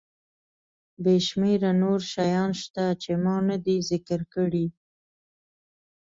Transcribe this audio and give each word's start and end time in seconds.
بې 1.03 1.15
شمېره 1.27 1.71
نور 1.81 1.99
شیان 2.11 2.51
شته 2.61 2.85
چې 3.01 3.11
ما 3.23 3.35
ندي 3.47 3.77
ذکر 3.91 4.19
کړي. 4.33 4.65